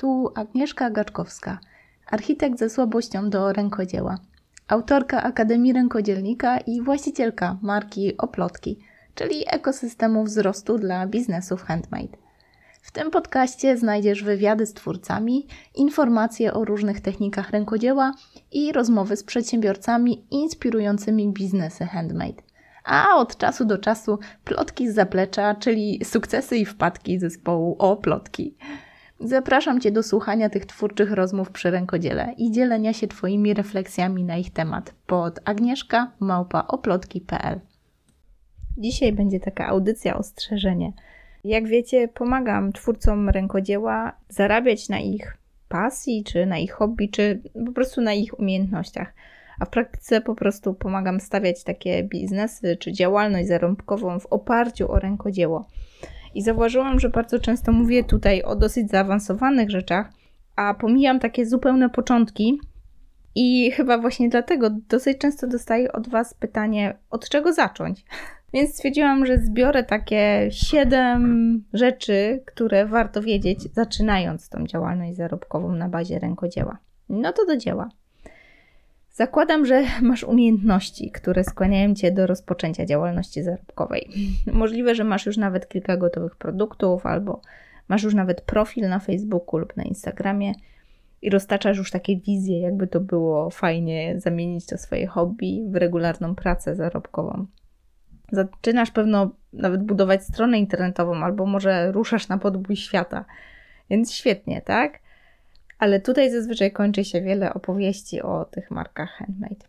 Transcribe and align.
Tu 0.00 0.32
Agnieszka 0.34 0.90
Gaczkowska, 0.90 1.58
architekt 2.06 2.58
ze 2.58 2.70
słabością 2.70 3.30
do 3.30 3.52
rękodzieła, 3.52 4.18
autorka 4.68 5.22
Akademii 5.22 5.72
Rękodzielnika 5.72 6.58
i 6.58 6.82
właścicielka 6.82 7.58
marki 7.62 8.16
Oplotki, 8.18 8.78
czyli 9.14 9.44
ekosystemu 9.46 10.24
wzrostu 10.24 10.78
dla 10.78 11.06
biznesów 11.06 11.62
handmade. 11.62 12.16
W 12.82 12.92
tym 12.92 13.10
podcaście 13.10 13.76
znajdziesz 13.76 14.22
wywiady 14.22 14.66
z 14.66 14.74
twórcami, 14.74 15.46
informacje 15.74 16.54
o 16.54 16.64
różnych 16.64 17.00
technikach 17.00 17.50
rękodzieła 17.50 18.12
i 18.52 18.72
rozmowy 18.72 19.16
z 19.16 19.24
przedsiębiorcami 19.24 20.26
inspirującymi 20.30 21.32
biznesy 21.32 21.84
handmade. 21.84 22.42
A 22.84 23.16
od 23.16 23.36
czasu 23.36 23.64
do 23.64 23.78
czasu 23.78 24.18
plotki 24.44 24.90
z 24.90 24.94
zaplecza, 24.94 25.54
czyli 25.54 26.04
sukcesy 26.04 26.56
i 26.56 26.64
wpadki 26.64 27.18
zespołu 27.18 27.76
o 27.78 27.96
plotki. 27.96 28.56
Zapraszam 29.20 29.80
Cię 29.80 29.90
do 29.90 30.02
słuchania 30.02 30.50
tych 30.50 30.66
twórczych 30.66 31.12
rozmów 31.12 31.50
przy 31.50 31.70
rękodziele 31.70 32.34
i 32.36 32.50
dzielenia 32.50 32.92
się 32.92 33.08
Twoimi 33.08 33.54
refleksjami 33.54 34.24
na 34.24 34.36
ich 34.36 34.52
temat 34.52 34.94
pod 35.06 35.40
agnieszka 35.44 36.12
małpaoplotki.pl 36.20 37.60
Dzisiaj 38.76 39.12
będzie 39.12 39.40
taka 39.40 39.66
audycja 39.66 40.16
ostrzeżenie. 40.18 40.92
Jak 41.44 41.68
wiecie, 41.68 42.08
pomagam 42.08 42.72
twórcom 42.72 43.28
rękodzieła 43.28 44.12
zarabiać 44.28 44.88
na 44.88 44.98
ich 44.98 45.36
pasji, 45.68 46.24
czy 46.24 46.46
na 46.46 46.58
ich 46.58 46.72
hobby, 46.72 47.08
czy 47.08 47.42
po 47.66 47.72
prostu 47.72 48.00
na 48.00 48.12
ich 48.12 48.38
umiejętnościach. 48.38 49.14
A 49.60 49.64
w 49.64 49.70
praktyce 49.70 50.20
po 50.20 50.34
prostu 50.34 50.74
pomagam 50.74 51.20
stawiać 51.20 51.64
takie 51.64 52.02
biznesy 52.02 52.76
czy 52.76 52.92
działalność 52.92 53.48
zarobkową 53.48 54.20
w 54.20 54.26
oparciu 54.26 54.92
o 54.92 54.98
rękodzieło. 54.98 55.68
I 56.34 56.42
zauważyłam, 56.42 57.00
że 57.00 57.08
bardzo 57.08 57.38
często 57.38 57.72
mówię 57.72 58.04
tutaj 58.04 58.42
o 58.42 58.56
dosyć 58.56 58.90
zaawansowanych 58.90 59.70
rzeczach, 59.70 60.10
a 60.56 60.74
pomijam 60.74 61.20
takie 61.20 61.46
zupełne 61.46 61.90
początki. 61.90 62.60
I 63.34 63.70
chyba 63.70 63.98
właśnie 63.98 64.28
dlatego 64.28 64.70
dosyć 64.70 65.18
często 65.18 65.46
dostaję 65.46 65.92
od 65.92 66.08
Was 66.08 66.34
pytanie, 66.34 66.96
od 67.10 67.28
czego 67.28 67.52
zacząć. 67.52 68.04
Więc 68.52 68.74
stwierdziłam, 68.74 69.26
że 69.26 69.38
zbiorę 69.38 69.84
takie 69.84 70.48
siedem 70.50 71.64
rzeczy, 71.72 72.42
które 72.46 72.86
warto 72.86 73.22
wiedzieć, 73.22 73.74
zaczynając 73.74 74.48
tą 74.48 74.66
działalność 74.66 75.16
zarobkową 75.16 75.72
na 75.72 75.88
bazie 75.88 76.18
rękodzieła. 76.18 76.78
No 77.08 77.32
to 77.32 77.46
do 77.46 77.56
dzieła. 77.56 77.88
Zakładam, 79.18 79.66
że 79.66 79.82
masz 80.02 80.24
umiejętności, 80.24 81.10
które 81.10 81.44
skłaniają 81.44 81.94
Cię 81.94 82.12
do 82.12 82.26
rozpoczęcia 82.26 82.86
działalności 82.86 83.42
zarobkowej. 83.42 84.10
Możliwe, 84.52 84.94
że 84.94 85.04
masz 85.04 85.26
już 85.26 85.36
nawet 85.36 85.68
kilka 85.68 85.96
gotowych 85.96 86.36
produktów, 86.36 87.06
albo 87.06 87.40
masz 87.88 88.02
już 88.02 88.14
nawet 88.14 88.40
profil 88.40 88.88
na 88.88 88.98
Facebooku 88.98 89.58
lub 89.58 89.76
na 89.76 89.82
Instagramie 89.82 90.54
i 91.22 91.30
roztaczasz 91.30 91.78
już 91.78 91.90
takie 91.90 92.16
wizje, 92.16 92.60
jakby 92.60 92.86
to 92.86 93.00
było 93.00 93.50
fajnie 93.50 94.20
zamienić 94.20 94.66
to 94.66 94.78
swoje 94.78 95.06
hobby 95.06 95.64
w 95.70 95.76
regularną 95.76 96.34
pracę 96.34 96.76
zarobkową. 96.76 97.46
Zaczynasz 98.32 98.90
pewno 98.90 99.30
nawet 99.52 99.82
budować 99.82 100.24
stronę 100.24 100.58
internetową, 100.58 101.14
albo 101.14 101.46
może 101.46 101.92
ruszasz 101.92 102.28
na 102.28 102.38
podbój 102.38 102.76
świata. 102.76 103.24
Więc 103.90 104.12
świetnie, 104.12 104.62
tak? 104.62 104.98
Ale 105.78 106.00
tutaj 106.00 106.30
zazwyczaj 106.30 106.72
kończy 106.72 107.04
się 107.04 107.22
wiele 107.22 107.54
opowieści 107.54 108.22
o 108.22 108.44
tych 108.44 108.70
markach 108.70 109.10
handmade. 109.10 109.66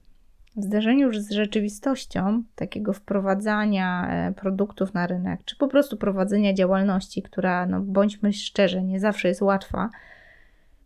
W 0.56 0.64
zderzeniu 0.64 1.14
z 1.14 1.32
rzeczywistością 1.32 2.44
takiego 2.56 2.94
wprowadzania 2.94 4.08
e, 4.10 4.34
produktów 4.34 4.94
na 4.94 5.08
rynek, 5.08 5.40
czy 5.46 5.56
po 5.56 5.68
prostu 5.68 5.98
prowadzenia 5.98 6.54
działalności, 6.54 7.22
która, 7.22 7.66
no 7.66 7.82
bądźmy 7.82 8.34
szczerzy, 8.34 8.84
nie 8.84 9.00
zawsze 9.00 9.28
jest 9.28 9.42
łatwa, 9.42 9.90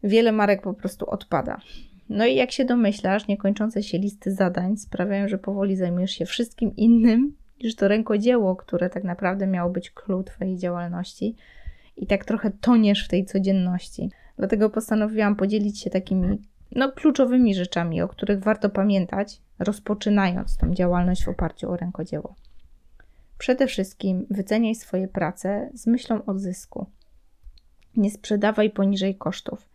wiele 0.03 0.31
marek 0.31 0.61
po 0.61 0.73
prostu 0.73 1.09
odpada. 1.09 1.61
No 2.09 2.25
i 2.25 2.35
jak 2.35 2.51
się 2.51 2.65
domyślasz, 2.65 3.27
niekończące 3.27 3.83
się 3.83 3.97
listy 3.97 4.31
zadań 4.31 4.77
sprawiają, 4.77 5.27
że 5.27 5.37
powoli 5.37 5.75
zajmujesz 5.75 6.11
się 6.11 6.25
wszystkim 6.25 6.75
innym 6.75 7.35
niż 7.63 7.75
to 7.75 7.87
rękodzieło, 7.87 8.55
które 8.55 8.89
tak 8.89 9.03
naprawdę 9.03 9.47
miało 9.47 9.69
być 9.69 9.91
klucz 9.91 10.27
Twojej 10.27 10.57
działalności 10.57 11.35
i 11.97 12.07
tak 12.07 12.25
trochę 12.25 12.51
toniesz 12.61 13.05
w 13.05 13.07
tej 13.07 13.25
codzienności. 13.25 14.09
Dlatego 14.37 14.69
postanowiłam 14.69 15.35
podzielić 15.35 15.81
się 15.81 15.89
takimi 15.89 16.41
no, 16.75 16.91
kluczowymi 16.91 17.55
rzeczami, 17.55 18.01
o 18.01 18.07
których 18.07 18.39
warto 18.39 18.69
pamiętać, 18.69 19.41
rozpoczynając 19.59 20.57
tą 20.57 20.73
działalność 20.73 21.23
w 21.23 21.29
oparciu 21.29 21.71
o 21.71 21.77
rękodzieło. 21.77 22.35
Przede 23.37 23.67
wszystkim 23.67 24.25
wyceniaj 24.29 24.75
swoje 24.75 25.07
prace 25.07 25.69
z 25.73 25.87
myślą 25.87 26.25
o 26.25 26.39
zysku. 26.39 26.85
Nie 27.97 28.11
sprzedawaj 28.11 28.69
poniżej 28.69 29.15
kosztów. 29.15 29.69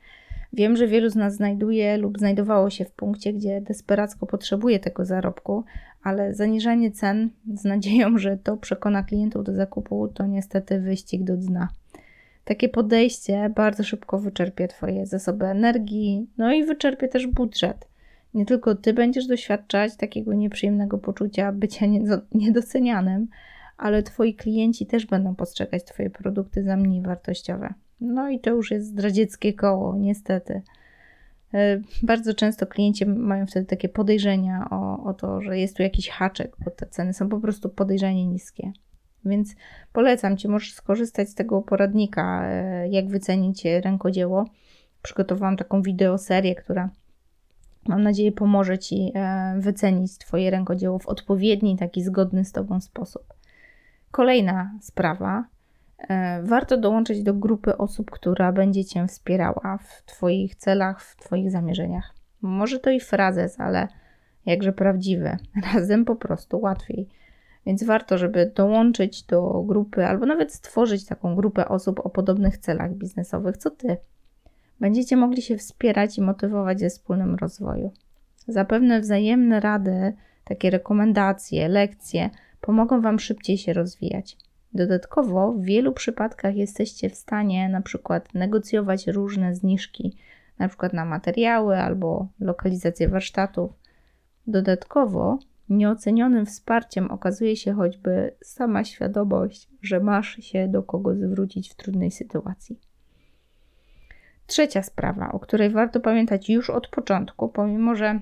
Wiem, 0.52 0.76
że 0.76 0.86
wielu 0.86 1.10
z 1.10 1.16
nas 1.16 1.34
znajduje 1.34 1.96
lub 1.96 2.18
znajdowało 2.18 2.70
się 2.70 2.84
w 2.84 2.92
punkcie, 2.92 3.32
gdzie 3.32 3.60
desperacko 3.60 4.26
potrzebuje 4.26 4.80
tego 4.80 5.04
zarobku, 5.04 5.64
ale 6.02 6.34
zaniżanie 6.34 6.90
cen 6.90 7.30
z 7.54 7.64
nadzieją, 7.64 8.18
że 8.18 8.36
to 8.36 8.56
przekona 8.56 9.02
klientów 9.02 9.44
do 9.44 9.54
zakupu, 9.54 10.08
to 10.08 10.26
niestety 10.26 10.80
wyścig 10.80 11.24
do 11.24 11.36
dna. 11.36 11.68
Takie 12.48 12.68
podejście 12.68 13.50
bardzo 13.56 13.84
szybko 13.84 14.18
wyczerpie 14.18 14.68
Twoje 14.68 15.06
zasoby 15.06 15.46
energii, 15.46 16.26
no 16.38 16.52
i 16.52 16.64
wyczerpie 16.64 17.08
też 17.08 17.26
budżet. 17.26 17.88
Nie 18.34 18.46
tylko 18.46 18.74
Ty 18.74 18.92
będziesz 18.92 19.26
doświadczać 19.26 19.96
takiego 19.96 20.34
nieprzyjemnego 20.34 20.98
poczucia 20.98 21.52
bycia 21.52 21.86
niedocenianym, 22.34 23.28
ale 23.76 24.02
Twoi 24.02 24.34
klienci 24.34 24.86
też 24.86 25.06
będą 25.06 25.34
postrzegać 25.34 25.84
Twoje 25.84 26.10
produkty 26.10 26.62
za 26.62 26.76
mniej 26.76 27.02
wartościowe. 27.02 27.74
No 28.00 28.28
i 28.28 28.40
to 28.40 28.50
już 28.50 28.70
jest 28.70 28.86
zdradzieckie 28.86 29.52
koło, 29.52 29.96
niestety. 29.96 30.62
E, 31.54 31.80
bardzo 32.02 32.34
często 32.34 32.66
klienci 32.66 33.06
mają 33.06 33.46
wtedy 33.46 33.66
takie 33.66 33.88
podejrzenia 33.88 34.68
o, 34.70 35.04
o 35.04 35.14
to, 35.14 35.40
że 35.40 35.58
jest 35.58 35.76
tu 35.76 35.82
jakiś 35.82 36.08
haczek, 36.08 36.56
bo 36.64 36.70
te 36.70 36.86
ceny 36.86 37.12
są 37.12 37.28
po 37.28 37.40
prostu 37.40 37.68
podejrzanie 37.68 38.26
niskie. 38.26 38.72
Więc 39.28 39.54
polecam 39.92 40.36
Ci, 40.36 40.48
możesz 40.48 40.74
skorzystać 40.74 41.28
z 41.28 41.34
tego 41.34 41.62
poradnika, 41.62 42.44
e, 42.44 42.88
jak 42.88 43.08
wycenić 43.08 43.64
rękodzieło. 43.64 44.44
Przygotowałam 45.02 45.56
taką 45.56 45.82
wideoserię, 45.82 46.54
która 46.54 46.90
mam 47.88 48.02
nadzieję 48.02 48.32
pomoże 48.32 48.78
Ci 48.78 49.12
e, 49.14 49.54
wycenić 49.58 50.18
Twoje 50.18 50.50
rękodzieło 50.50 50.98
w 50.98 51.06
odpowiedni, 51.06 51.76
taki 51.76 52.02
zgodny 52.02 52.44
z 52.44 52.52
Tobą 52.52 52.80
sposób. 52.80 53.34
Kolejna 54.10 54.72
sprawa. 54.80 55.44
E, 55.98 56.42
warto 56.42 56.76
dołączyć 56.76 57.22
do 57.22 57.34
grupy 57.34 57.76
osób, 57.76 58.10
która 58.10 58.52
będzie 58.52 58.84
Cię 58.84 59.06
wspierała 59.06 59.78
w 59.82 60.02
Twoich 60.02 60.54
celach, 60.54 61.02
w 61.02 61.16
Twoich 61.16 61.50
zamierzeniach. 61.50 62.14
Może 62.42 62.78
to 62.78 62.90
i 62.90 63.00
frazes, 63.00 63.60
ale 63.60 63.88
jakże 64.46 64.72
prawdziwy. 64.72 65.36
Razem 65.74 66.04
po 66.04 66.16
prostu 66.16 66.60
łatwiej. 66.60 67.08
Więc 67.68 67.84
warto, 67.84 68.18
żeby 68.18 68.52
dołączyć 68.54 69.22
do 69.22 69.62
grupy 69.62 70.06
albo 70.06 70.26
nawet 70.26 70.52
stworzyć 70.52 71.06
taką 71.06 71.34
grupę 71.34 71.68
osób 71.68 72.00
o 72.06 72.10
podobnych 72.10 72.58
celach 72.58 72.94
biznesowych, 72.94 73.56
co 73.56 73.70
ty. 73.70 73.96
Będziecie 74.80 75.16
mogli 75.16 75.42
się 75.42 75.56
wspierać 75.56 76.18
i 76.18 76.22
motywować 76.22 76.80
ze 76.80 76.90
wspólnym 76.90 77.34
rozwoju. 77.34 77.92
Zapewne 78.46 79.00
wzajemne 79.00 79.60
rady, 79.60 80.12
takie 80.44 80.70
rekomendacje, 80.70 81.68
lekcje 81.68 82.30
pomogą 82.60 83.00
Wam 83.00 83.18
szybciej 83.18 83.58
się 83.58 83.72
rozwijać. 83.72 84.36
Dodatkowo 84.74 85.52
w 85.52 85.62
wielu 85.62 85.92
przypadkach 85.92 86.56
jesteście 86.56 87.10
w 87.10 87.14
stanie 87.14 87.68
na 87.68 87.80
przykład 87.80 88.34
negocjować 88.34 89.06
różne 89.06 89.54
zniżki, 89.54 90.16
na 90.58 90.68
przykład 90.68 90.92
na 90.92 91.04
materiały 91.04 91.78
albo 91.78 92.28
lokalizację 92.40 93.08
warsztatów. 93.08 93.70
Dodatkowo 94.46 95.38
Nieocenionym 95.70 96.46
wsparciem 96.46 97.10
okazuje 97.10 97.56
się 97.56 97.72
choćby 97.72 98.34
sama 98.42 98.84
świadomość, 98.84 99.68
że 99.82 100.00
masz 100.00 100.36
się 100.36 100.68
do 100.68 100.82
kogo 100.82 101.14
zwrócić 101.14 101.70
w 101.70 101.74
trudnej 101.74 102.10
sytuacji. 102.10 102.80
Trzecia 104.46 104.82
sprawa, 104.82 105.32
o 105.32 105.38
której 105.38 105.70
warto 105.70 106.00
pamiętać 106.00 106.50
już 106.50 106.70
od 106.70 106.88
początku, 106.88 107.48
pomimo 107.48 107.94
że 107.94 108.20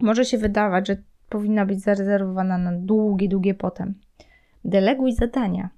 może 0.00 0.24
się 0.24 0.38
wydawać, 0.38 0.88
że 0.88 0.96
powinna 1.28 1.66
być 1.66 1.80
zarezerwowana 1.80 2.58
na 2.58 2.72
długie, 2.72 3.28
długie 3.28 3.54
potem. 3.54 3.94
Deleguj 4.64 5.12
zadania, 5.12 5.70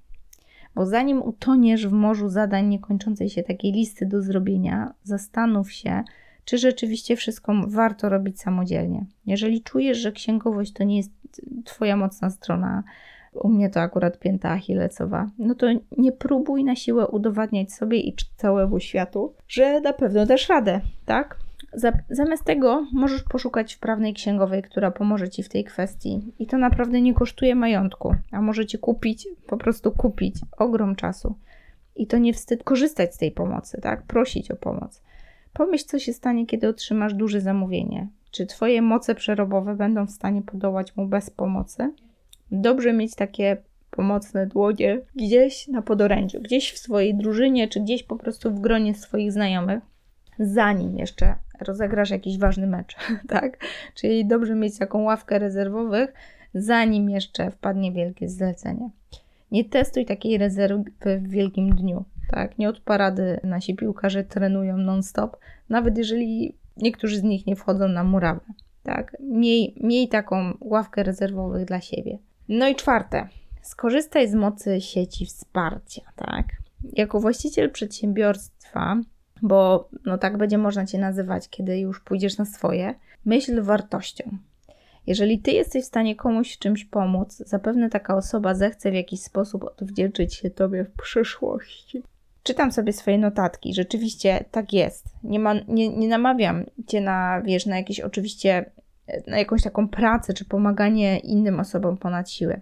bo 0.74 0.86
zanim 0.86 1.22
utoniesz 1.22 1.86
w 1.86 1.92
morzu 1.92 2.28
zadań 2.28 2.66
niekończącej 2.66 3.30
się 3.30 3.42
takiej 3.42 3.72
listy 3.72 4.06
do 4.06 4.22
zrobienia, 4.22 4.94
zastanów 5.02 5.72
się, 5.72 6.02
czy 6.44 6.58
rzeczywiście 6.58 7.16
wszystko 7.16 7.52
warto 7.66 8.08
robić 8.08 8.40
samodzielnie. 8.40 9.06
Jeżeli 9.26 9.62
czujesz, 9.62 9.98
że 9.98 10.12
księgowość 10.12 10.72
to 10.72 10.84
nie 10.84 10.96
jest 10.96 11.10
Twoja 11.64 11.96
mocna 11.96 12.30
strona, 12.30 12.82
u 13.32 13.48
mnie 13.48 13.70
to 13.70 13.80
akurat 13.80 14.18
pięta 14.18 14.50
achillesowa, 14.50 15.30
no 15.38 15.54
to 15.54 15.66
nie 15.98 16.12
próbuj 16.12 16.64
na 16.64 16.76
siłę 16.76 17.06
udowadniać 17.06 17.72
sobie 17.72 18.00
i 18.00 18.16
całemu 18.36 18.80
światu, 18.80 19.34
że 19.48 19.80
na 19.80 19.92
pewno 19.92 20.26
dasz 20.26 20.48
radę, 20.48 20.80
tak? 21.04 21.36
Zamiast 22.10 22.44
tego 22.44 22.86
możesz 22.92 23.22
poszukać 23.22 23.74
wprawnej 23.74 24.14
księgowej, 24.14 24.62
która 24.62 24.90
pomoże 24.90 25.28
Ci 25.28 25.42
w 25.42 25.48
tej 25.48 25.64
kwestii. 25.64 26.20
I 26.38 26.46
to 26.46 26.58
naprawdę 26.58 27.00
nie 27.00 27.14
kosztuje 27.14 27.54
majątku, 27.54 28.14
a 28.30 28.42
może 28.42 28.66
Ci 28.66 28.78
kupić, 28.78 29.28
po 29.46 29.56
prostu 29.56 29.92
kupić 29.92 30.36
ogrom 30.58 30.96
czasu. 30.96 31.34
I 31.96 32.06
to 32.06 32.18
nie 32.18 32.32
wstyd 32.32 32.64
korzystać 32.64 33.14
z 33.14 33.18
tej 33.18 33.30
pomocy, 33.30 33.80
tak? 33.80 34.02
Prosić 34.02 34.50
o 34.50 34.56
pomoc. 34.56 35.02
Pomyśl, 35.52 35.84
co 35.84 35.98
się 35.98 36.12
stanie, 36.12 36.46
kiedy 36.46 36.68
otrzymasz 36.68 37.14
duże 37.14 37.40
zamówienie. 37.40 38.08
Czy 38.30 38.46
Twoje 38.46 38.82
moce 38.82 39.14
przerobowe 39.14 39.74
będą 39.74 40.06
w 40.06 40.10
stanie 40.10 40.42
podołać 40.42 40.96
mu 40.96 41.06
bez 41.06 41.30
pomocy? 41.30 41.92
Dobrze 42.50 42.92
mieć 42.92 43.14
takie 43.14 43.56
pomocne 43.90 44.46
dłonie 44.46 45.00
gdzieś 45.14 45.68
na 45.68 45.82
podorędziu, 45.82 46.40
gdzieś 46.40 46.72
w 46.72 46.78
swojej 46.78 47.14
drużynie, 47.14 47.68
czy 47.68 47.80
gdzieś 47.80 48.02
po 48.02 48.16
prostu 48.16 48.50
w 48.50 48.60
gronie 48.60 48.94
swoich 48.94 49.32
znajomych, 49.32 49.80
zanim 50.38 50.98
jeszcze 50.98 51.34
rozegrasz 51.60 52.10
jakiś 52.10 52.38
ważny 52.38 52.66
mecz, 52.66 52.96
tak? 53.28 53.64
Czyli 53.94 54.26
dobrze 54.26 54.54
mieć 54.54 54.78
taką 54.78 55.02
ławkę 55.02 55.38
rezerwowych, 55.38 56.12
zanim 56.54 57.10
jeszcze 57.10 57.50
wpadnie 57.50 57.92
wielkie 57.92 58.28
zlecenie. 58.28 58.90
Nie 59.50 59.64
testuj 59.64 60.06
takiej 60.06 60.38
rezerwy 60.38 60.84
w 61.00 61.28
wielkim 61.28 61.70
dniu, 61.70 62.04
tak? 62.30 62.58
Nie 62.58 62.68
od 62.68 62.80
parady 62.80 63.40
nasi 63.44 63.74
piłkarze 63.74 64.24
trenują 64.24 64.76
non-stop, 64.76 65.36
nawet 65.68 65.98
jeżeli 65.98 66.56
niektórzy 66.76 67.18
z 67.18 67.22
nich 67.22 67.46
nie 67.46 67.56
wchodzą 67.56 67.88
na 67.88 68.04
murawę, 68.04 68.40
tak? 68.82 69.16
Miej, 69.20 69.74
miej 69.80 70.08
taką 70.08 70.56
ławkę 70.60 71.02
rezerwowych 71.02 71.64
dla 71.64 71.80
siebie. 71.80 72.18
No 72.48 72.68
i 72.68 72.74
czwarte, 72.74 73.28
skorzystaj 73.62 74.28
z 74.28 74.34
mocy 74.34 74.80
sieci 74.80 75.26
wsparcia, 75.26 76.02
tak? 76.16 76.46
Jako 76.92 77.20
właściciel 77.20 77.70
przedsiębiorstwa, 77.70 78.96
bo 79.42 79.88
no 80.06 80.18
tak 80.18 80.36
będzie 80.36 80.58
można 80.58 80.86
Cię 80.86 80.98
nazywać, 80.98 81.48
kiedy 81.48 81.78
już 81.78 82.00
pójdziesz 82.00 82.38
na 82.38 82.44
swoje, 82.44 82.94
myśl 83.24 83.62
wartością. 83.62 84.38
Jeżeli 85.06 85.38
Ty 85.38 85.50
jesteś 85.50 85.84
w 85.84 85.86
stanie 85.86 86.16
komuś 86.16 86.58
czymś 86.58 86.84
pomóc, 86.84 87.36
zapewne 87.46 87.90
taka 87.90 88.16
osoba 88.16 88.54
zechce 88.54 88.90
w 88.90 88.94
jakiś 88.94 89.20
sposób 89.20 89.64
odwdzięczyć 89.64 90.34
się 90.34 90.50
Tobie 90.50 90.84
w 90.84 91.02
przyszłości. 91.02 92.02
Czytam 92.42 92.72
sobie 92.72 92.92
swoje 92.92 93.18
notatki. 93.18 93.74
Rzeczywiście 93.74 94.44
tak 94.50 94.72
jest. 94.72 95.04
Nie, 95.24 95.38
ma, 95.38 95.54
nie, 95.68 95.88
nie 95.88 96.08
namawiam 96.08 96.64
Cię 96.86 97.00
na, 97.00 97.42
wiesz, 97.44 97.66
na 97.66 97.76
jakieś 97.76 98.00
oczywiście 98.00 98.64
na 99.26 99.38
jakąś 99.38 99.62
taką 99.62 99.88
pracę, 99.88 100.34
czy 100.34 100.44
pomaganie 100.44 101.18
innym 101.18 101.60
osobom 101.60 101.96
ponad 101.96 102.30
siłę. 102.30 102.60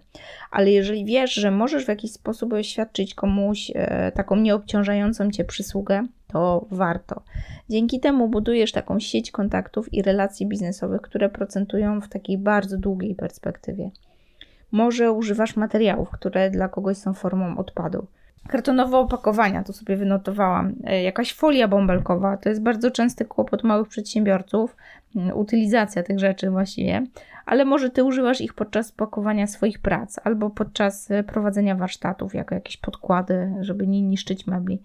Ale 0.51 0.71
jeżeli 0.71 1.05
wiesz, 1.05 1.33
że 1.33 1.51
możesz 1.51 1.85
w 1.85 1.87
jakiś 1.87 2.11
sposób 2.11 2.53
oświadczyć 2.53 3.15
komuś 3.15 3.71
e, 3.75 4.11
taką 4.11 4.35
nieobciążającą 4.35 5.31
cię 5.31 5.45
przysługę, 5.45 6.07
to 6.31 6.65
warto. 6.71 7.21
Dzięki 7.69 7.99
temu 7.99 8.27
budujesz 8.27 8.71
taką 8.71 8.99
sieć 8.99 9.31
kontaktów 9.31 9.93
i 9.93 10.01
relacji 10.01 10.47
biznesowych, 10.47 11.01
które 11.01 11.29
procentują 11.29 12.01
w 12.01 12.09
takiej 12.09 12.37
bardzo 12.37 12.77
długiej 12.77 13.15
perspektywie. 13.15 13.91
Może 14.71 15.11
używasz 15.11 15.55
materiałów, 15.55 16.09
które 16.09 16.49
dla 16.49 16.67
kogoś 16.67 16.97
są 16.97 17.13
formą 17.13 17.57
odpadu 17.57 18.07
kartonowe 18.47 18.97
opakowania, 18.97 19.63
tu 19.63 19.73
sobie 19.73 19.97
wynotowałam, 19.97 20.73
e, 20.83 21.03
jakaś 21.03 21.33
folia 21.33 21.67
bąbelkowa, 21.67 22.37
to 22.37 22.49
jest 22.49 22.61
bardzo 22.61 22.91
częsty 22.91 23.25
kłopot 23.25 23.63
małych 23.63 23.87
przedsiębiorców, 23.87 24.75
mm, 25.15 25.37
utylizacja 25.37 26.03
tych 26.03 26.19
rzeczy 26.19 26.49
właściwie, 26.49 27.03
ale 27.45 27.65
może 27.65 27.89
ty 27.89 28.03
używasz 28.03 28.41
ich 28.41 28.53
podczas 28.53 28.91
pakowania 28.91 29.47
swoich 29.47 29.79
prac 29.79 30.19
albo 30.23 30.49
podczas 30.49 31.11
e, 31.11 31.23
prowadzenia 31.23 31.75
warsztatów, 31.75 32.35
jako 32.35 32.55
jakieś 32.55 32.77
podkłady, 32.77 33.53
żeby 33.61 33.87
nie 33.87 34.01
niszczyć 34.01 34.47
mebli. 34.47 34.81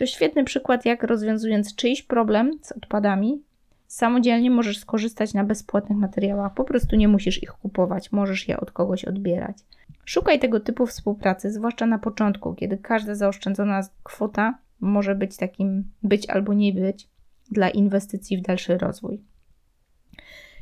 To 0.00 0.06
świetny 0.06 0.44
przykład, 0.44 0.84
jak 0.84 1.02
rozwiązując 1.02 1.74
czyjś 1.74 2.02
problem 2.02 2.50
z 2.62 2.72
odpadami, 2.72 3.42
samodzielnie 3.86 4.50
możesz 4.50 4.78
skorzystać 4.78 5.34
na 5.34 5.44
bezpłatnych 5.44 5.98
materiałach, 5.98 6.54
po 6.54 6.64
prostu 6.64 6.96
nie 6.96 7.08
musisz 7.08 7.42
ich 7.42 7.52
kupować, 7.52 8.12
możesz 8.12 8.48
je 8.48 8.60
od 8.60 8.70
kogoś 8.70 9.04
odbierać. 9.04 9.56
Szukaj 10.04 10.38
tego 10.38 10.60
typu 10.60 10.86
współpracy, 10.86 11.50
zwłaszcza 11.50 11.86
na 11.86 11.98
początku, 11.98 12.54
kiedy 12.54 12.78
każda 12.78 13.14
zaoszczędzona 13.14 13.80
kwota 14.02 14.58
może 14.80 15.14
być 15.14 15.36
takim 15.36 15.84
być 16.02 16.30
albo 16.30 16.54
nie 16.54 16.72
być 16.72 17.08
dla 17.50 17.70
inwestycji 17.70 18.38
w 18.38 18.42
dalszy 18.42 18.78
rozwój. 18.78 19.20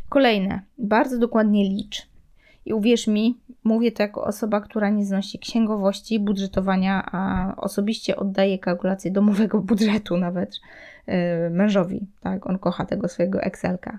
Kolejne, 0.08 0.62
bardzo 0.78 1.18
dokładnie 1.18 1.68
licz. 1.68 2.06
I 2.68 2.72
uwierz 2.72 3.06
mi, 3.06 3.38
mówię 3.64 3.92
to 3.92 4.02
jako 4.02 4.24
osoba, 4.24 4.60
która 4.60 4.90
nie 4.90 5.04
znosi 5.04 5.38
księgowości, 5.38 6.20
budżetowania, 6.20 7.08
a 7.12 7.54
osobiście 7.56 8.16
oddaje 8.16 8.58
kalkulację 8.58 9.10
domowego 9.10 9.60
budżetu 9.68 10.16
nawet 10.16 10.60
yy, 11.06 11.14
mężowi. 11.50 12.06
Tak, 12.20 12.46
on 12.46 12.58
kocha 12.58 12.84
tego 12.84 13.08
swojego 13.08 13.42
Excelka. 13.42 13.98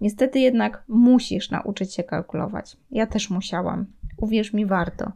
Niestety 0.00 0.38
jednak 0.38 0.84
musisz 0.88 1.50
nauczyć 1.50 1.94
się 1.94 2.02
kalkulować. 2.02 2.76
Ja 2.90 3.06
też 3.06 3.30
musiałam. 3.30 3.86
Uwierz 4.16 4.52
mi, 4.52 4.66
warto. 4.66 5.12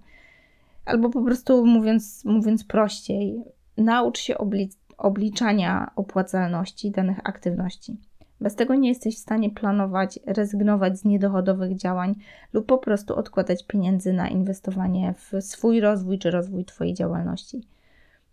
Albo 0.84 1.10
po 1.10 1.22
prostu 1.22 1.66
mówiąc, 1.66 2.24
mówiąc 2.24 2.64
prościej, 2.64 3.42
naucz 3.76 4.18
się 4.18 4.38
obli 4.38 4.70
obliczania 4.98 5.90
opłacalności 5.96 6.90
danych 6.90 7.18
aktywności. 7.24 7.96
Bez 8.40 8.54
tego 8.54 8.74
nie 8.74 8.88
jesteś 8.88 9.16
w 9.16 9.20
stanie 9.20 9.50
planować, 9.50 10.18
rezygnować 10.26 10.98
z 10.98 11.04
niedochodowych 11.04 11.76
działań 11.76 12.14
lub 12.52 12.66
po 12.66 12.78
prostu 12.78 13.14
odkładać 13.14 13.66
pieniędzy 13.66 14.12
na 14.12 14.28
inwestowanie 14.28 15.14
w 15.14 15.44
swój 15.44 15.80
rozwój 15.80 16.18
czy 16.18 16.30
rozwój 16.30 16.64
Twojej 16.64 16.94
działalności. 16.94 17.62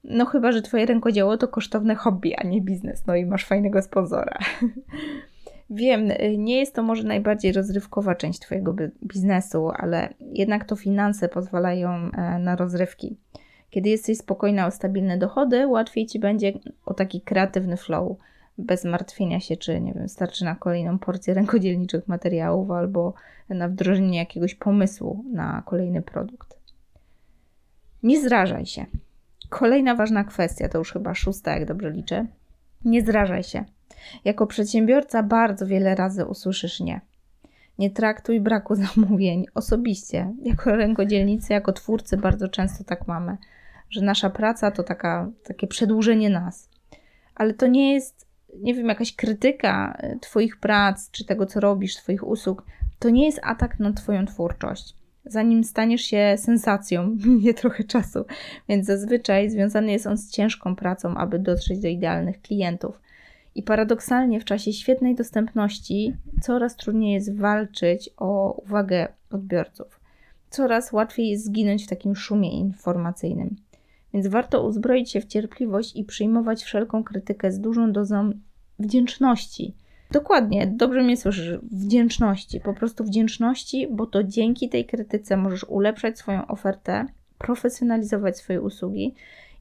No 0.03 0.25
chyba, 0.25 0.51
że 0.51 0.61
Twoje 0.61 0.85
rękodzieło 0.85 1.37
to 1.37 1.47
kosztowne 1.47 1.95
hobby, 1.95 2.35
a 2.35 2.43
nie 2.43 2.61
biznes, 2.61 3.05
no 3.07 3.15
i 3.15 3.25
masz 3.25 3.45
fajnego 3.45 3.81
sponsora. 3.81 4.37
Wiem, 5.69 6.09
nie 6.37 6.59
jest 6.59 6.75
to 6.75 6.83
może 6.83 7.03
najbardziej 7.03 7.51
rozrywkowa 7.51 8.15
część 8.15 8.39
Twojego 8.39 8.75
biznesu, 9.03 9.69
ale 9.75 10.13
jednak 10.19 10.65
to 10.65 10.75
finanse 10.75 11.29
pozwalają 11.29 11.89
e, 11.89 12.39
na 12.39 12.55
rozrywki. 12.55 13.17
Kiedy 13.69 13.89
jesteś 13.89 14.17
spokojna 14.17 14.67
o 14.67 14.71
stabilne 14.71 15.17
dochody, 15.17 15.67
łatwiej 15.67 16.05
Ci 16.05 16.19
będzie 16.19 16.53
o 16.85 16.93
taki 16.93 17.21
kreatywny 17.21 17.77
flow, 17.77 18.17
bez 18.57 18.85
martwienia 18.85 19.39
się, 19.39 19.57
czy 19.57 19.81
nie 19.81 19.93
wiem, 19.93 20.09
starczy 20.09 20.45
na 20.45 20.55
kolejną 20.55 20.99
porcję 20.99 21.33
rękodzielniczych 21.33 22.07
materiałów 22.07 22.71
albo 22.71 23.13
na 23.49 23.67
wdrożenie 23.67 24.17
jakiegoś 24.17 24.55
pomysłu 24.55 25.23
na 25.33 25.63
kolejny 25.65 26.01
produkt. 26.01 26.57
Nie 28.03 28.21
zrażaj 28.21 28.65
się. 28.65 28.85
Kolejna 29.49 29.95
ważna 29.95 30.23
kwestia, 30.23 30.69
to 30.69 30.77
już 30.77 30.93
chyba 30.93 31.13
szósta, 31.13 31.51
jak 31.51 31.65
dobrze 31.65 31.91
liczę. 31.91 32.25
Nie 32.85 33.01
zrażaj 33.01 33.43
się. 33.43 33.65
Jako 34.25 34.47
przedsiębiorca 34.47 35.23
bardzo 35.23 35.67
wiele 35.67 35.95
razy 35.95 36.25
usłyszysz 36.25 36.79
nie. 36.79 37.01
Nie 37.79 37.89
traktuj 37.89 38.39
braku 38.41 38.75
zamówień 38.95 39.45
osobiście. 39.53 40.33
Jako 40.43 40.75
rękodzielnicy, 40.75 41.53
jako 41.53 41.73
twórcy 41.73 42.17
bardzo 42.17 42.47
często 42.47 42.83
tak 42.83 43.07
mamy, 43.07 43.37
że 43.89 44.01
nasza 44.01 44.29
praca 44.29 44.71
to 44.71 44.83
taka, 44.83 45.29
takie 45.43 45.67
przedłużenie 45.67 46.29
nas. 46.29 46.69
Ale 47.35 47.53
to 47.53 47.67
nie 47.67 47.93
jest, 47.93 48.27
nie 48.59 48.73
wiem, 48.73 48.87
jakaś 48.87 49.15
krytyka 49.15 49.97
e, 49.97 50.19
Twoich 50.19 50.57
prac, 50.57 51.11
czy 51.11 51.25
tego, 51.25 51.45
co 51.45 51.59
robisz, 51.59 51.95
Twoich 51.95 52.27
usług. 52.27 52.65
To 52.99 53.09
nie 53.09 53.25
jest 53.25 53.39
atak 53.43 53.79
na 53.79 53.93
Twoją 53.93 54.25
twórczość. 54.25 54.95
Zanim 55.25 55.63
staniesz 55.63 56.01
się 56.01 56.35
sensacją, 56.37 57.15
minie 57.25 57.53
trochę 57.53 57.83
czasu, 57.83 58.25
więc 58.69 58.85
zazwyczaj 58.85 59.49
związany 59.49 59.91
jest 59.91 60.07
on 60.07 60.17
z 60.17 60.31
ciężką 60.31 60.75
pracą, 60.75 61.15
aby 61.15 61.39
dotrzeć 61.39 61.79
do 61.79 61.87
idealnych 61.87 62.41
klientów. 62.41 62.99
I 63.55 63.63
paradoksalnie 63.63 64.39
w 64.39 64.45
czasie 64.45 64.73
świetnej 64.73 65.15
dostępności 65.15 66.13
coraz 66.41 66.75
trudniej 66.75 67.13
jest 67.13 67.37
walczyć 67.37 68.09
o 68.17 68.51
uwagę 68.51 69.07
odbiorców. 69.31 69.99
Coraz 70.49 70.91
łatwiej 70.91 71.29
jest 71.29 71.45
zginąć 71.45 71.83
w 71.83 71.89
takim 71.89 72.15
szumie 72.15 72.51
informacyjnym. 72.51 73.55
Więc 74.13 74.27
warto 74.27 74.67
uzbroić 74.67 75.11
się 75.11 75.21
w 75.21 75.25
cierpliwość 75.25 75.95
i 75.95 76.03
przyjmować 76.03 76.63
wszelką 76.63 77.03
krytykę 77.03 77.51
z 77.51 77.59
dużą 77.59 77.91
dozą 77.91 78.31
wdzięczności. 78.79 79.75
Dokładnie, 80.11 80.67
dobrze 80.67 81.03
mnie 81.03 81.17
słyszysz, 81.17 81.59
wdzięczności, 81.71 82.59
po 82.59 82.73
prostu 82.73 83.03
wdzięczności, 83.03 83.87
bo 83.91 84.05
to 84.05 84.23
dzięki 84.23 84.69
tej 84.69 84.85
krytyce 84.85 85.37
możesz 85.37 85.63
ulepszać 85.63 86.17
swoją 86.17 86.47
ofertę, 86.47 87.05
profesjonalizować 87.37 88.37
swoje 88.37 88.61
usługi 88.61 89.15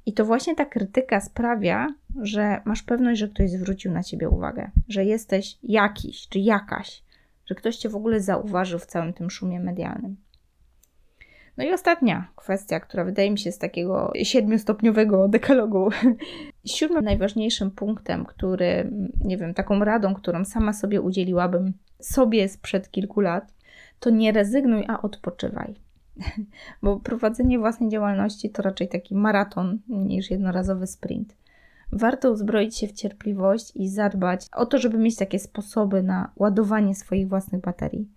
i 0.07 0.13
to 0.13 0.25
właśnie 0.25 0.55
ta 0.55 0.65
krytyka 0.65 1.21
sprawia, 1.21 1.89
że 2.23 2.61
masz 2.65 2.83
pewność, 2.83 3.21
że 3.21 3.29
ktoś 3.29 3.51
zwrócił 3.51 3.93
na 3.93 4.03
ciebie 4.03 4.29
uwagę, 4.29 4.71
że 4.89 5.05
jesteś 5.05 5.59
jakiś 5.63 6.29
czy 6.29 6.39
jakaś, 6.39 7.03
że 7.47 7.55
ktoś 7.55 7.77
cię 7.77 7.89
w 7.89 7.97
ogóle 7.97 8.21
zauważył 8.21 8.79
w 8.79 8.87
całym 8.87 9.13
tym 9.13 9.31
szumie 9.31 9.61
medialnym. 9.61 10.17
No 11.57 11.65
i 11.65 11.73
ostatnia 11.73 12.29
kwestia, 12.37 12.81
która 12.81 13.05
wydaje 13.05 13.31
mi 13.31 13.39
się 13.39 13.53
z 13.53 13.59
takiego 13.59 14.13
siedmiostopniowego 14.23 15.29
dekalogu. 15.29 15.91
Siódmym 16.65 17.05
najważniejszym 17.05 17.71
punktem, 17.71 18.25
który, 18.25 18.91
nie 19.25 19.37
wiem, 19.37 19.55
taką 19.55 19.85
radą, 19.85 20.15
którą 20.15 20.45
sama 20.45 20.73
sobie 20.73 21.01
udzieliłabym 21.01 21.73
sobie 22.01 22.49
sprzed 22.49 22.91
kilku 22.91 23.21
lat, 23.21 23.55
to 24.01 24.11
nie 24.11 24.33
rezygnuj, 24.33 24.85
a 24.89 25.03
odpoczywaj. 25.03 25.75
Bo 26.83 27.01
prowadzenie 27.01 27.59
własnej 27.59 27.91
działalności 27.91 28.51
to 28.51 28.63
raczej 28.63 28.89
taki 28.89 29.15
maraton 29.15 29.79
niż 29.89 30.31
jednorazowy 30.31 30.87
sprint. 30.87 31.37
Warto 31.93 32.31
uzbroić 32.31 32.79
się 32.79 32.87
w 32.87 32.93
cierpliwość 32.93 33.73
i 33.77 33.89
zadbać 33.89 34.47
o 34.53 34.67
to, 34.67 34.79
żeby 34.79 34.99
mieć 34.99 35.17
takie 35.17 35.39
sposoby 35.39 36.03
na 36.03 36.31
ładowanie 36.37 36.95
swoich 36.95 37.29
własnych 37.29 37.61
baterii. 37.61 38.09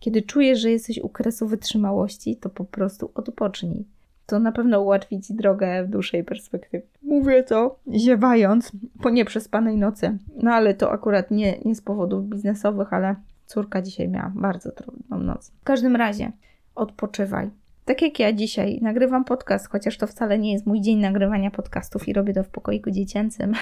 Kiedy 0.00 0.22
czujesz, 0.22 0.60
że 0.60 0.70
jesteś 0.70 0.98
u 0.98 1.08
kresu 1.08 1.46
wytrzymałości, 1.46 2.36
to 2.36 2.48
po 2.50 2.64
prostu 2.64 3.10
odpocznij. 3.14 3.84
to 4.26 4.38
na 4.38 4.52
pewno 4.52 4.80
ułatwi 4.80 5.20
Ci 5.20 5.34
drogę 5.34 5.84
w 5.84 5.88
dłuższej 5.88 6.24
perspektywie. 6.24 6.82
Mówię 7.02 7.42
to 7.42 7.78
ziewając 7.94 8.72
po 9.02 9.10
nieprzespanej 9.10 9.76
nocy. 9.76 10.18
No 10.42 10.50
ale 10.50 10.74
to 10.74 10.92
akurat 10.92 11.30
nie, 11.30 11.58
nie 11.64 11.74
z 11.74 11.80
powodów 11.80 12.28
biznesowych, 12.28 12.92
ale 12.92 13.14
córka 13.46 13.82
dzisiaj 13.82 14.08
miała 14.08 14.32
bardzo 14.34 14.72
trudną 14.72 15.18
noc. 15.18 15.50
W 15.60 15.64
każdym 15.64 15.96
razie, 15.96 16.32
odpoczywaj. 16.74 17.50
Tak 17.84 18.02
jak 18.02 18.18
ja 18.18 18.32
dzisiaj 18.32 18.78
nagrywam 18.82 19.24
podcast, 19.24 19.68
chociaż 19.68 19.98
to 19.98 20.06
wcale 20.06 20.38
nie 20.38 20.52
jest 20.52 20.66
mój 20.66 20.80
dzień 20.80 20.98
nagrywania 20.98 21.50
podcastów 21.50 22.08
i 22.08 22.12
robię 22.12 22.34
to 22.34 22.44
w 22.44 22.48
pokoiku 22.48 22.90
dziecięcym. 22.90 23.52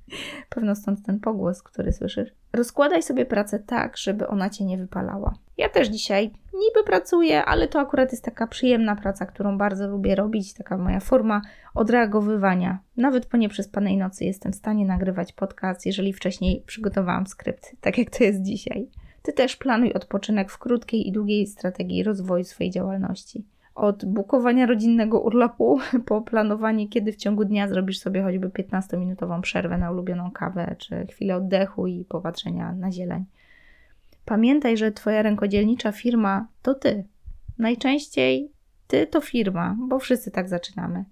Pewno 0.54 0.74
stąd 0.74 1.02
ten 1.02 1.20
pogłos, 1.20 1.62
który 1.62 1.92
słyszysz. 1.92 2.28
Rozkładaj 2.52 3.02
sobie 3.02 3.26
pracę 3.26 3.58
tak, 3.58 3.96
żeby 3.96 4.28
ona 4.28 4.50
cię 4.50 4.64
nie 4.64 4.78
wypalała. 4.78 5.34
Ja 5.58 5.68
też 5.68 5.88
dzisiaj 5.88 6.30
niby 6.54 6.86
pracuję, 6.86 7.44
ale 7.44 7.68
to 7.68 7.80
akurat 7.80 8.12
jest 8.12 8.24
taka 8.24 8.46
przyjemna 8.46 8.96
praca, 8.96 9.26
którą 9.26 9.58
bardzo 9.58 9.88
lubię 9.88 10.14
robić, 10.14 10.54
taka 10.54 10.78
moja 10.78 11.00
forma 11.00 11.42
odreagowywania. 11.74 12.78
Nawet 12.96 13.26
po 13.26 13.36
nieprzespanej 13.36 13.96
nocy 13.96 14.24
jestem 14.24 14.52
w 14.52 14.56
stanie 14.56 14.86
nagrywać 14.86 15.32
podcast, 15.32 15.86
jeżeli 15.86 16.12
wcześniej 16.12 16.62
przygotowałam 16.66 17.26
skrypt, 17.26 17.76
tak 17.80 17.98
jak 17.98 18.10
to 18.10 18.24
jest 18.24 18.42
dzisiaj. 18.42 18.88
Ty 19.22 19.32
też 19.32 19.56
planuj 19.56 19.92
odpoczynek 19.92 20.50
w 20.50 20.58
krótkiej 20.58 21.08
i 21.08 21.12
długiej 21.12 21.46
strategii 21.46 22.02
rozwoju 22.02 22.44
swojej 22.44 22.72
działalności 22.72 23.44
od 23.76 24.04
bukowania 24.04 24.66
rodzinnego 24.66 25.20
urlopu 25.20 25.78
po 26.06 26.22
planowanie, 26.22 26.88
kiedy 26.88 27.12
w 27.12 27.16
ciągu 27.16 27.44
dnia 27.44 27.68
zrobisz 27.68 27.98
sobie 27.98 28.22
choćby 28.22 28.48
15-minutową 28.48 29.40
przerwę 29.40 29.78
na 29.78 29.90
ulubioną 29.90 30.30
kawę, 30.30 30.76
czy 30.78 31.06
chwilę 31.06 31.36
oddechu 31.36 31.86
i 31.86 32.04
popatrzenia 32.04 32.72
na 32.72 32.92
zieleń. 32.92 33.24
Pamiętaj, 34.26 34.76
że 34.76 34.92
Twoja 34.92 35.22
rękodzielnicza 35.22 35.92
firma 35.92 36.48
to 36.62 36.74
Ty. 36.74 37.04
Najczęściej 37.58 38.52
Ty 38.86 39.06
to 39.06 39.20
firma, 39.20 39.76
bo 39.78 39.98
wszyscy 39.98 40.30
tak 40.30 40.48
zaczynamy. 40.48 41.04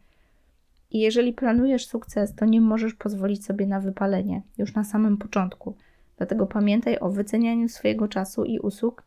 I 0.91 1.01
jeżeli 1.01 1.33
planujesz 1.33 1.87
sukces, 1.87 2.35
to 2.35 2.45
nie 2.45 2.61
możesz 2.61 2.95
pozwolić 2.95 3.45
sobie 3.45 3.67
na 3.67 3.81
wypalenie 3.81 4.43
już 4.59 4.75
na 4.75 4.85
samym 4.85 5.17
początku. 5.17 5.77
Dlatego 6.17 6.47
pamiętaj 6.47 6.99
o 7.01 7.11
wycenianiu 7.11 7.69
swojego 7.69 8.09
czasu 8.09 8.45
i 8.45 8.59
usług, 8.59 9.03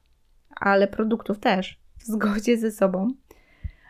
ale 0.56 0.88
produktów 0.88 1.40
też, 1.40 1.80
w 1.98 2.04
zgodzie 2.04 2.58
ze 2.58 2.72
sobą 2.72 3.14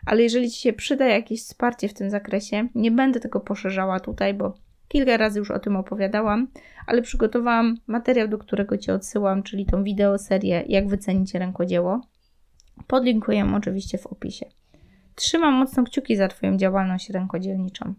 ale 0.08 0.22
jeżeli 0.22 0.50
Ci 0.50 0.60
się 0.60 0.72
przyda 0.72 1.06
jakieś 1.06 1.42
wsparcie 1.42 1.88
w 1.88 1.94
tym 1.94 2.10
zakresie, 2.10 2.68
nie 2.74 2.90
będę 2.90 3.20
tego 3.20 3.40
poszerzała 3.40 4.00
tutaj, 4.00 4.34
bo 4.34 4.54
kilka 4.88 5.16
razy 5.16 5.38
już 5.38 5.50
o 5.50 5.58
tym 5.58 5.76
opowiadałam, 5.76 6.48
ale 6.86 7.02
przygotowałam 7.02 7.76
materiał, 7.86 8.28
do 8.28 8.38
którego 8.38 8.78
Cię 8.78 8.94
odsyłam, 8.94 9.42
czyli 9.42 9.66
tą 9.66 9.84
wideoserię 9.84 10.64
Jak 10.68 10.88
wycenić 10.88 11.34
rękodzieło. 11.34 12.00
Podlinkuję 12.86 13.52
oczywiście 13.56 13.98
w 13.98 14.06
opisie. 14.06 14.46
Trzymam 15.14 15.54
mocno 15.54 15.84
kciuki 15.84 16.16
za 16.16 16.28
Twoją 16.28 16.56
działalność 16.56 17.10
rękodzielniczą. 17.10 17.94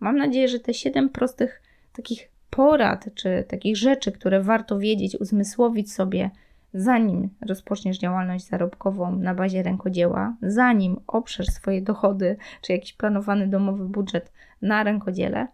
Mam 0.00 0.16
nadzieję, 0.16 0.48
że 0.48 0.60
te 0.60 0.74
7 0.74 1.08
prostych 1.08 1.62
takich 1.92 2.30
porad, 2.50 3.08
czy 3.14 3.44
takich 3.48 3.76
rzeczy, 3.76 4.12
które 4.12 4.42
warto 4.42 4.78
wiedzieć, 4.78 5.16
uzmysłowić 5.20 5.92
sobie, 5.92 6.30
zanim 6.74 7.30
rozpoczniesz 7.48 7.98
działalność 7.98 8.48
zarobkową 8.48 9.16
na 9.16 9.34
bazie 9.34 9.62
rękodzieła, 9.62 10.36
zanim 10.42 11.00
oprzesz 11.06 11.46
swoje 11.46 11.82
dochody 11.82 12.36
czy 12.60 12.72
jakiś 12.72 12.92
planowany 12.92 13.48
domowy 13.48 13.84
budżet 13.84 14.32
na 14.62 14.82
rękodziele, 14.82 15.46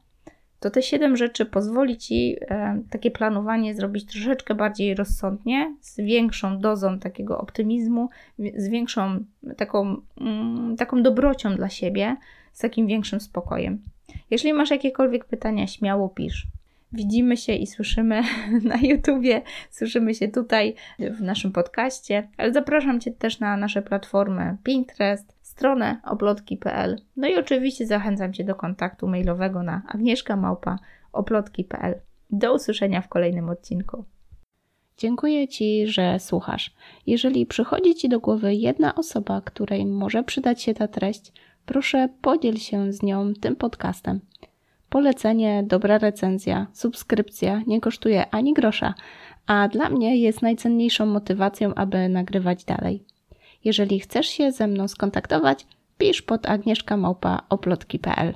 to 0.60 0.70
te 0.70 0.82
siedem 0.82 1.16
rzeczy 1.16 1.46
pozwoli 1.46 1.96
ci 1.96 2.36
e, 2.40 2.82
takie 2.90 3.10
planowanie 3.10 3.74
zrobić 3.74 4.04
troszeczkę 4.04 4.54
bardziej 4.54 4.94
rozsądnie, 4.94 5.74
z 5.80 5.96
większą 5.96 6.58
dozą 6.58 6.98
takiego 6.98 7.38
optymizmu, 7.38 8.08
z 8.56 8.68
większą 8.68 9.24
taką, 9.56 9.96
mm, 10.20 10.76
taką 10.76 11.02
dobrocią 11.02 11.56
dla 11.56 11.68
siebie, 11.68 12.16
z 12.52 12.58
takim 12.58 12.86
większym 12.86 13.20
spokojem. 13.20 13.82
Jeśli 14.30 14.52
masz 14.52 14.70
jakiekolwiek 14.70 15.24
pytania, 15.24 15.66
śmiało 15.66 16.08
pisz. 16.08 16.46
Widzimy 16.92 17.36
się 17.36 17.52
i 17.52 17.66
słyszymy 17.66 18.22
na 18.70 18.76
YouTubie, 18.76 19.42
słyszymy 19.70 20.14
się 20.14 20.28
tutaj 20.28 20.74
w 20.98 21.22
naszym 21.22 21.52
podcaście, 21.52 22.28
ale 22.36 22.52
zapraszam 22.52 23.00
Cię 23.00 23.10
też 23.10 23.40
na 23.40 23.56
nasze 23.56 23.82
platformy 23.82 24.56
Pinterest, 24.64 25.39
stronę 25.60 26.00
oplotki.pl. 26.04 26.96
No 27.16 27.28
i 27.28 27.36
oczywiście 27.36 27.86
zachęcam 27.86 28.32
Cię 28.32 28.44
do 28.44 28.54
kontaktu 28.54 29.08
mailowego 29.08 29.62
na 29.62 29.82
agnieszkamałpa.oplotki.pl. 29.88 32.00
Do 32.30 32.54
usłyszenia 32.54 33.00
w 33.00 33.08
kolejnym 33.08 33.48
odcinku. 33.48 34.04
Dziękuję 34.98 35.48
Ci, 35.48 35.86
że 35.86 36.18
słuchasz. 36.18 36.74
Jeżeli 37.06 37.46
przychodzi 37.46 37.94
Ci 37.94 38.08
do 38.08 38.20
głowy 38.20 38.54
jedna 38.54 38.94
osoba, 38.94 39.40
której 39.40 39.86
może 39.86 40.22
przydać 40.22 40.62
się 40.62 40.74
ta 40.74 40.88
treść, 40.88 41.32
proszę 41.66 42.08
podziel 42.22 42.56
się 42.56 42.92
z 42.92 43.02
nią 43.02 43.32
tym 43.40 43.56
podcastem. 43.56 44.20
Polecenie, 44.88 45.64
dobra 45.66 45.98
recenzja, 45.98 46.66
subskrypcja 46.72 47.62
nie 47.66 47.80
kosztuje 47.80 48.30
ani 48.30 48.54
grosza, 48.54 48.94
a 49.46 49.68
dla 49.68 49.90
mnie 49.90 50.16
jest 50.16 50.42
najcenniejszą 50.42 51.06
motywacją, 51.06 51.74
aby 51.74 52.08
nagrywać 52.08 52.64
dalej. 52.64 53.04
Jeżeli 53.64 54.00
chcesz 54.00 54.26
się 54.26 54.52
ze 54.52 54.66
mną 54.66 54.88
skontaktować, 54.88 55.66
pisz 55.98 56.22
pod 56.22 56.48
agnieszkamałpa.oplotki.pl 56.48 58.34